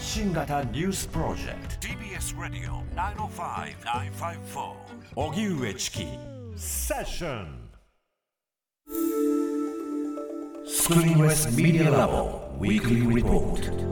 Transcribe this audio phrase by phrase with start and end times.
[0.00, 1.88] 発信型ニュースプロジェクト。
[1.88, 2.82] TBS ラディオ
[3.28, 4.72] 905-954
[5.14, 6.06] おぎゅうえちき
[6.56, 7.68] セッション
[10.66, 13.90] スクリーンレスメディアラボウィークリーリポート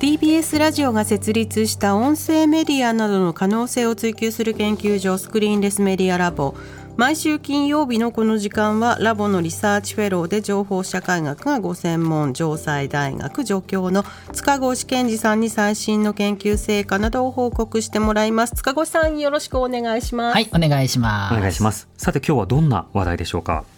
[0.00, 6.56] TBS ラジオが設立した音声メディアなどの可能性を追求する研究所スクリーンレスメディアラボ
[6.98, 18.56] 毎週金曜日のこの時間はラボのリサーチフェローで情報社会学がご専門城西大学助教の塚越健二さんに最新の研究成果などを報告してもらいます。
[18.56, 20.34] 塚越さんよろしくお願いします。
[20.34, 21.34] はいお願いします。
[21.36, 21.86] お願いします。
[21.96, 23.52] さて今日はどんな話題でしょうか？
[23.52, 23.77] はい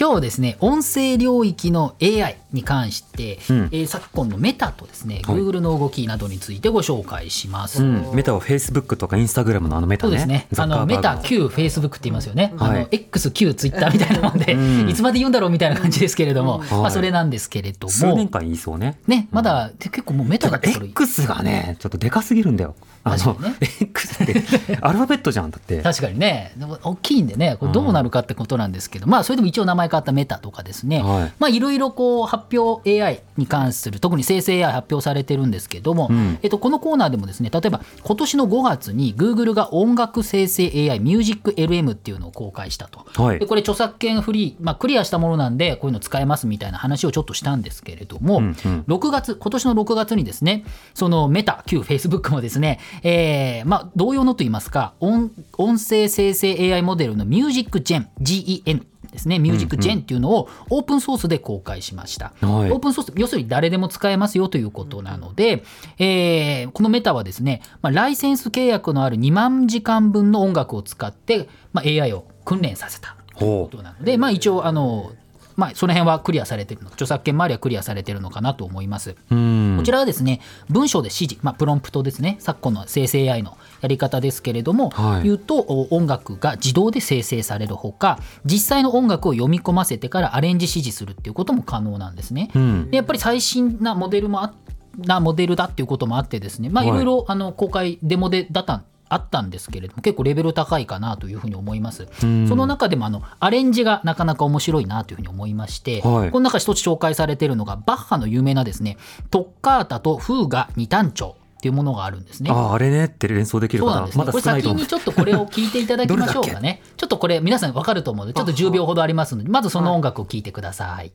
[0.00, 3.56] 今日はですね音声領域の AI に関して、うん。
[3.70, 5.36] えー昨今のメタとですね、はい。
[5.36, 7.82] Google の動きなどについてご紹介します。
[7.82, 10.10] うん、メタは Facebook とか Instagram のあのメタね。
[10.10, 10.48] そうですね。
[10.56, 12.54] あのメタ旧フェイスブックって言いますよね。
[12.56, 12.80] あはい。
[12.82, 14.88] の X 旧ツイッターみたいなもんで、うん。
[14.88, 16.60] いつまで言うんだろうみたいな感じですけれども、ん。
[16.62, 16.92] まあはい。
[16.92, 18.98] それなんですけれども、数年間言いそうね。
[19.06, 23.54] ねまだ結構もうメタただだったら X がねちょっとでかすぎるんだよあの、ね。
[23.80, 25.80] X ってアルファベットじゃんだって。
[25.80, 26.52] 確かにね。
[26.56, 27.56] でも大きいんでね。
[27.58, 31.32] これどうなるかってことなんですけど、まあそれでも一応名前変わったメタとかですね、はい。
[31.38, 36.38] まあいろいろこう発表 AI に関する特に生成 AI 発表されてるんですけども、うん。
[36.42, 43.06] えっと、このコーナーでもですね例えば今年の5月に Google が音楽生成 AI MusicLM っていうのを公開したと。
[43.22, 43.38] はい。
[43.38, 48.52] でこれ著作権フリー、まあ、クリアしたものなんでこういうの使えますみたいな話をちょっとしたんですけれども、うんうん。
[48.86, 62.32] 6月今年の6月にですねそのメタ旧 Facebook もですね、えーまあ、同様のといいますか音音声生成 AI モデルの MusicGen GEN ですね、ミュージックジェンっていうのをオープンソースで公開しました。
[62.40, 62.70] はい。
[62.70, 65.64] オープンソース、要するに誰でも使えますよということなので、
[65.98, 75.12] えーこのメタはですね、まあ、ライセンス契約のある2万時間分の音楽を使って、まあ、AI を訓練させたということなので、まあ、一応あの、
[75.60, 79.14] まあ、その辺はクリアされてるの著作権周りはクリアされてるのかなと思います。
[79.30, 79.74] うん。
[79.76, 80.40] こちらはですね
[80.70, 82.36] 文章で指示、まあ、プロンプトですね。
[82.40, 85.24] 昨今の生成 AI のやり方ですけれども、はい。
[85.24, 92.50] 言うとお音楽が自動で生成されるほか実際の音楽を読み込ませてからアレンジ指示するっていうことも可能なんですね。
[92.54, 92.90] うん。
[92.90, 94.54] でやっぱり最新なモデルもあ
[94.96, 96.92] なモデルだっていうこともあってですねまあはい。
[96.92, 102.08] いろいろあの公開デモでだったあったんですけれども結構レベル高いかなというふうに思います。
[102.22, 108.96] うんその中でもあのアレンジがなかなか面白いなというふうに思いまして、はいこの中一つ紹介されているのがバッハの有名なですね
[109.30, 112.50] トッカータとフーガ二単調っていうものがあるんですね。
[112.50, 114.24] ああれねって連想できるそうなんですね。
[114.24, 116.80] かなまだこれ少ないと思う先にちょっとこれを聞いていただきましょうかね。
[116.96, 121.12] ちょっとこれ皆さんわかると思うので、ちょっと10秒ほどありますので、まずその音楽を聞いてください。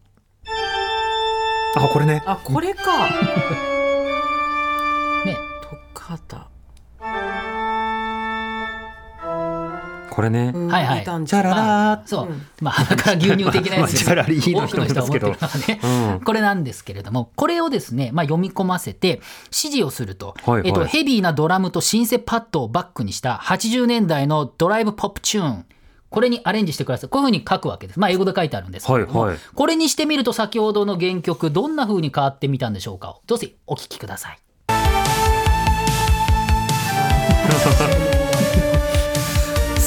[1.78, 3.10] あこれねあこれか
[10.16, 10.54] これね。
[10.56, 10.68] うん。
[10.70, 11.02] はいはい。
[11.02, 12.08] いたんチャララー。
[12.08, 12.42] そう、うん。
[12.62, 13.92] まあ鼻から牛乳的なやつ。
[13.92, 16.22] ですま多くの人は思ってるのはね、うん。
[16.22, 20.68] これなんですけれどもこれをですね、まあ、読み込ませて指示をすると、はいはい。
[20.68, 25.66] えっと、ヘビーなドラムとシンセパッドをバックにした80年代のドライブポップチューン。
[26.10, 27.10] これにアレンジしてください。
[27.10, 28.00] こういうふうに書くわけです。
[28.00, 29.40] まあ英語で書いてあるんですけれども、はいはい。
[29.54, 34.40] これにしてみると先ほどの原曲どんなふうに変わってみたんでしょうかどうぞお聞きください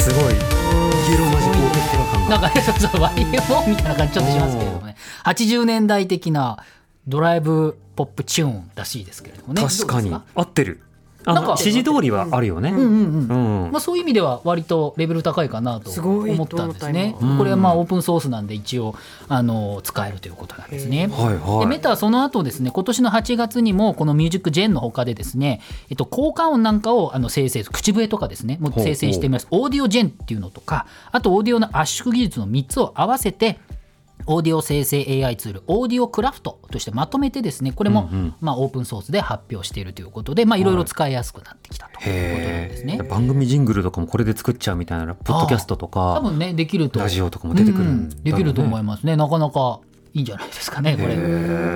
[0.08, 4.96] すごいイエローマジックオーケストラ感がなんかね、そうそう、YMO みたいな感じちょっとしますけれどもね。
[5.24, 6.64] 80年代的な
[7.06, 9.62] ドライブポップチューンらしいですけれどもね。
[9.62, 10.87] 確かに合ってるあ
[11.34, 12.70] なんかの指示通りはあるよね。
[12.70, 13.64] うんうんうん。
[13.64, 13.72] うん。
[13.72, 17.16] まあ、そういう意味では割とレベル高いかなとすごい思ったんですね。
[17.20, 18.94] これはまあオープンソースなんで一応
[19.28, 21.08] あの使えるということなんですね。
[21.08, 21.60] はいはい。
[21.60, 29.46] でメタはその後ですね今年の8月にもこのミュージックジェンの他でですね、えっと、効果音なんかをあの生成口笛とかですねもう生成してみます。
[29.50, 33.58] オーディオジェンっていうのとかあとオーディオの圧縮技術の3つを合わせて
[34.28, 38.34] オーディオ生成 AI ツール AudioCraft としてまとめてですねこれも、うんうん。
[38.40, 40.64] まあ、オープンソースで発表しているということでまあい。
[40.64, 42.92] ろいろ使いやすくなってきたということなんですね。
[42.94, 47.00] へえ番組ジングルとかもこれで作っちゃうみたいなポッドキャストと多か分ねできると。
[47.00, 49.16] ラジオとかも出てくるねうんできると思いますね。
[49.16, 49.80] なかなか
[50.14, 51.16] いいんじゃないですかねこれ。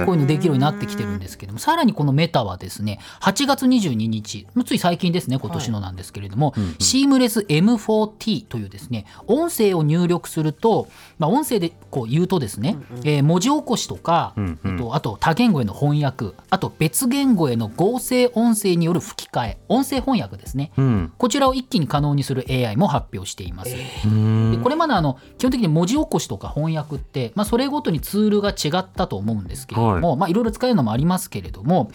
[0.04, 10.88] こういうのできるようになってきてるんですけどもさらにこのメタはですね8月22日つい最近ですね今年のなんですけれども、 Seamless M4T というですね音声を入力すると、
[11.18, 21.12] まあ、音声でこう言うとですね、えー文字起こしとか、うんとあと多言語への翻訳あと別言語への合成音声による吹き替え音声翻訳ですね、うん。
[21.16, 23.74] こちらを一気に可能にする AI も発表しています。
[24.04, 31.90] うんでこれまであの基本的に文字起こしとか翻訳って、まあ、それごとにツールが違ったと思うんですけれども、いまあ、いろいろ使えるのもありますけれども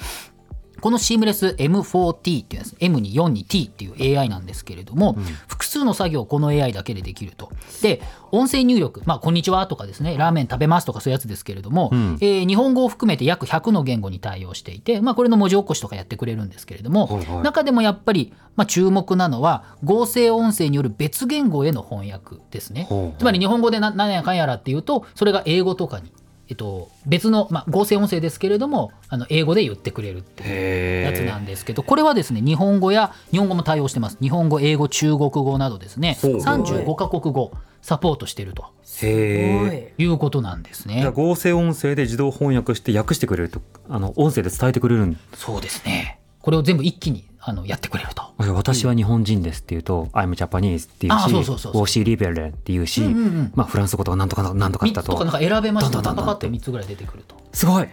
[0.82, 7.52] このシームレス M4T っていうやつ M に4に T っていう AI なんですけれども、複数の作業をこの AI だけでできると。
[7.82, 8.02] で
[8.32, 22.84] 音声入力、まあ、こんにちはとかですね、ラーメン食べますとかそういうやつですけれども、えー日本語を含めて約100の言語に対応していて、まあ、これの文字起こしとかやってくれるんですけれども、はいはい中でもやっぱり、まあ、注目なのは、合成音声による別言語への翻訳ですね。
[22.90, 26.12] ほうほうつまり日本語でな何やかんやらっていうと、それが英語とかに。
[26.50, 34.18] えっと、別の、まあ、合成音声ですけれどもあの英語で言ってくれるっていうへやつなんですけどこれはですね日本語や日本語も対応してます。
[34.22, 36.38] 日本語英語中国語などですねほう。
[36.38, 37.52] 35カ国語
[37.82, 38.66] サポートしてると
[39.06, 41.10] いうことなんですね。
[41.14, 46.17] 合成音声で自動翻訳して訳してくれるとあの音声で伝えてくれるんそうですね
[46.48, 48.24] これを全部一気にあのやってくれると。
[48.38, 53.52] 私は日本人ですっていうと、I'm Japanese っていうあし、OC リベレっていうし、うんうんうん。
[53.54, 55.12] まあフランス語とかなんとかなんとか3だと。
[55.12, 57.88] つとかなんか選べましたどんどんどんどんパパパって3つぐらい出てくると、すごい。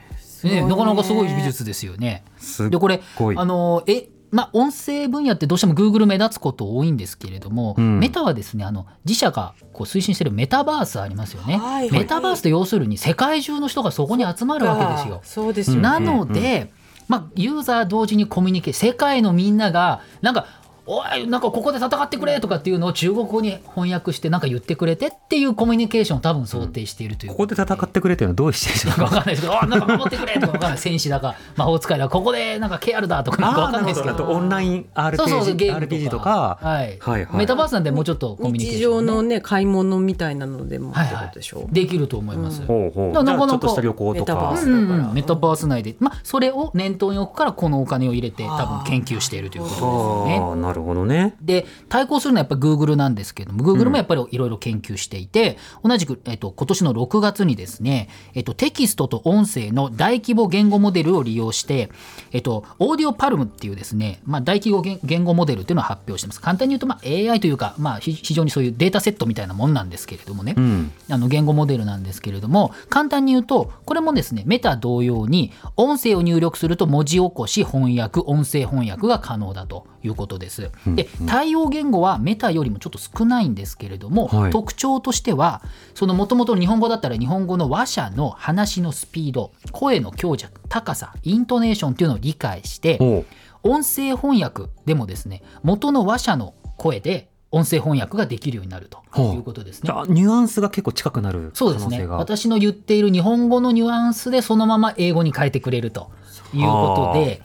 [0.45, 2.23] ね、なかなかすごい技術ですよね。
[2.71, 3.03] でこれ
[3.35, 7.99] あのえまあ、音声分野ってどうしても Google 目立つこと多いんですけれども、うん。
[7.99, 11.91] メタはですねあの自社がこう推進してるメタバースありますよね、はい。
[11.91, 15.21] メタバースって要するに世界中の人がそこに集まるわけですよ。
[15.25, 15.83] そうですよね。
[15.83, 16.73] なので、
[17.09, 20.47] まあ、ユーザー同時にコミュニケーション世界のみんながなんか
[20.87, 27.33] おいなんかここで戦ってくれとかっていうのを中国語に翻訳してなんか言ってくれてっていうコミュニケーションを多分想定しているという。
[27.33, 29.05] ここで戦ってくれっていうのはどういうシチュエーションなんか？
[29.05, 30.79] わかんないですけど、あなんか守ってくれとかわかんない。
[30.79, 34.27] 戦士だか、魔法使いだか、ここでなんか KR だとかなんかわかんないですけあど。
[34.27, 37.25] とオンライン RPG, そうそうゲーム RPG とか、はいはい。
[37.25, 37.37] はい。
[37.39, 41.27] メタバースなんでもうちょっとコミュニケー日ションね、常のね買い物みたいなのでもってはいはい。
[41.29, 41.67] ことでしょ。
[41.73, 42.63] できると思います。
[42.67, 43.13] ほうほう。
[43.15, 44.55] だからなかなかちょっとした旅行とか。
[44.55, 50.74] うんメタバース内で、まあ、それを念頭に置くからこのお金を入れて多分研究しているということですよね。
[50.75, 51.35] るほどね。
[51.41, 61.91] で対抗するのはやっぱり Google なんですけれども Google もやっぱりいろいろ研究していて、同じく、えっと、今年の6月にですね、えっと、テキストと音声の大規模言語モデルを利用して、
[62.33, 66.41] えっと、オーディオパルムっていうですね、まあ、大規模言言語モデルっていうのを発表してます。
[66.41, 70.93] 簡単に言うと、まあ、AI というか、まあ、ひ非常にそういうデータセットみたいなもんなんですけれどもね、うん。
[71.11, 80.71] あの言語モデルなんですけれども簡単に言うとこれもですねメタ同様に音声を入力すると文字起こし翻訳音声翻訳が可能だということです。
[80.87, 84.51] で対応言語はメタよりもちょっと少ないんですけれども、はい。
[84.53, 85.63] 特徴としては
[85.95, 93.25] そのもともと日本語だったら日本語の話者の話のスピード声の強弱高さイントネーションっていうのを理解してほ
[93.63, 98.99] 音声翻訳でもですね元の話者の声で音声翻訳ができるようになると
[99.35, 99.91] いうことですね。
[99.93, 102.05] ゃあニュアンスが結構近くなる可そうですね。
[102.07, 106.11] 私の言っている日本語のニュアンスでそのまま英語に変えてくれると
[106.53, 107.41] いうことで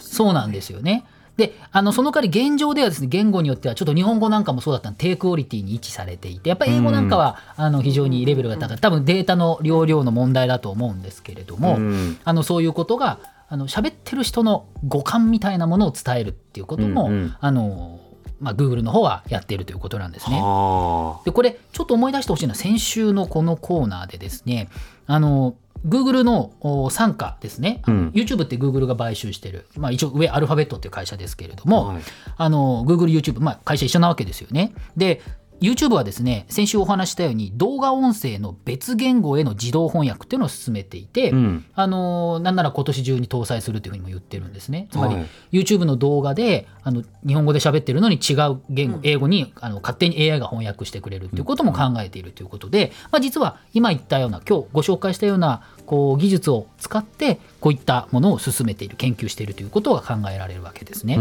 [0.00, 1.06] そうなんですよね。
[1.36, 4.96] であのその代わり現状ではですね言語によってはちょっと日本語なんかもそうだったの。
[4.96, 6.48] 低クオリティに位置されていて。
[6.48, 12.18] やっぱり英語なんかは、あの非常にレベルが高い多分データの容量の問題だと思うんですけれども、うん。
[12.24, 17.36] あのそういうことがあの喋ってる人の五感みたいなものを伝えるっていうことも、うんうん。
[17.40, 18.00] あの
[18.40, 20.36] まあ、Google の方はやっているということなんですね。
[20.36, 24.68] はでこれちょっと思い出してほしいのは先週のこのコーナーでですね
[25.06, 25.54] あの
[25.86, 28.08] Google のお傘下ですね、うん。
[28.14, 32.02] YouTube って Google が買収してる、まあ、一応上アルファベットっていう会社ですけれども、はい。
[32.36, 34.72] あの Google、YouTube、まあ、会社一緒なわけですよね。
[34.96, 35.20] で
[35.60, 41.64] YouTube はですね先週お話ししたように動画音声の別言語への自動翻訳っていうのを進めていて、うん。
[41.74, 44.88] あのなんなら今年中に搭載するというふうにも言ってるんですね。
[44.90, 61.16] つまり、はい YouTube の動画であの日本語で喋ってるのに違う言語、英語にあの勝手に AI が翻訳してくれるということも考えているということで、まあ、実は今言ったような今日ご紹介したようなこう技術を使ってこういったものを進めている研究しているということが考えられるわけですね。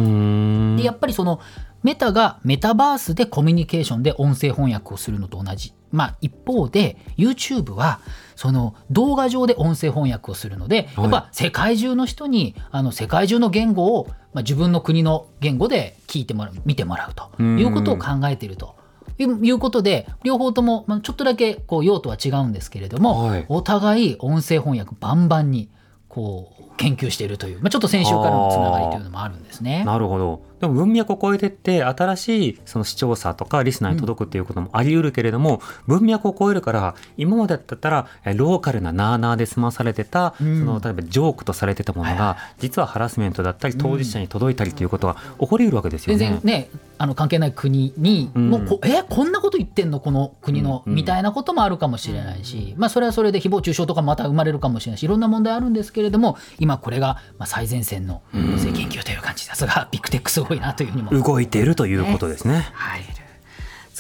[0.78, 1.40] でやっぱりその
[1.84, 5.74] メタがメタバースでコミュニケーションで音声翻訳をするのと同じ。
[5.92, 8.00] まあ一方で YouTube は
[8.36, 18.76] その動画上で音声翻訳をするので、はいやっぱ世界中の人にあの世界中の言語を、まあ、自分の国の言語で聞いてもらう見てもらうということを考えていると。
[19.20, 25.70] いういうことで両方ともまあちょっとだけこう用途は違うんですけれども、はいお互い音声翻訳バンバンに
[26.08, 29.84] こう研究しているという、まあ、ちょっと先週からのつながりというのもあるんですね。
[29.86, 40.34] なるほどでも文脈を超えてって新しいその視聴者とかリスナーに届くっていうこともあり得るけれども、文脈を超えるから今までだったらえローカルななーなーで済まされてた、ん。
[40.38, 46.20] その例えばジョークとされてたものが実はハラスメントだったり当事者に届いたりということが起こり得るわけですよね。
[46.20, 48.50] 全然ねあの関係ない国に、うん。
[48.50, 50.96] もうこえこんなこと言ってんのこの国の、うん。
[50.96, 59.44] みたいなこともあるかもしれないし、まあ、それはそれで誹謗中傷とかまた生まれるかもしれないしいろんな問題あるんですけれども今これがまあ最前線の音声研究という感じ。
[59.48, 61.12] ですが、ビッグテックすごいなというふうにも。
[61.12, 62.68] 動いているということですね。
[62.74, 63.24] 入る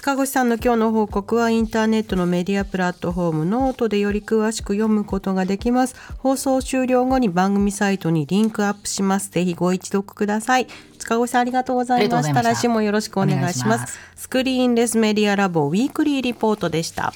[0.04, 5.96] 塚越さんの今日の報告はインターネットのメディアプラットフォームノートでより詳しく読むことができます。
[6.18, 9.30] 放送終了後に番組サイトにリンクアップします。
[9.32, 10.68] ぜひご一読ください。
[11.00, 12.42] 塚越さんありがとうございました。
[12.42, 13.98] 来週もよろしくお願いします。
[14.18, 17.14] スクリーンレスメディアラボウィークリーリポートでした